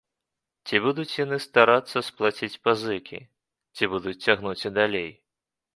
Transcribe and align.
Ці 0.65 0.79
будуць 0.85 1.13
яны 1.25 1.37
старацца 1.47 2.03
сплаціць 2.09 2.59
пазыкі, 2.65 3.19
ці 3.79 3.83
будуць 3.95 4.19
цягнуць 4.25 4.61
і 4.69 4.75
далей? 4.81 5.09